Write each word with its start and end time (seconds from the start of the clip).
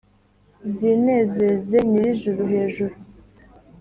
Zinezeze 0.75 1.77
Nyirijuru 1.89 2.41
hejuru 2.51 2.95